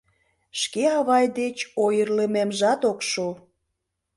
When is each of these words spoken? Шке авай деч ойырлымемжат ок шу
Шке 0.59 0.83
авай 0.99 1.25
деч 1.39 1.57
ойырлымемжат 1.85 2.81
ок 2.91 2.99
шу 3.09 3.27